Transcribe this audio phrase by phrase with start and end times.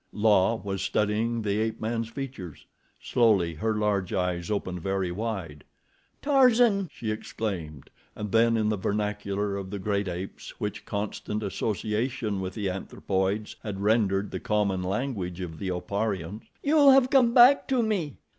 [0.13, 2.65] La was studying the ape man's features.
[2.99, 5.63] Slowly her large eyes opened very wide.
[6.23, 12.41] "Tarzan!" she exclaimed, and then, in the vernacular of the great apes which constant association
[12.41, 17.67] with the anthropoids had rendered the common language of the Oparians: "You have come back
[17.67, 18.17] to me!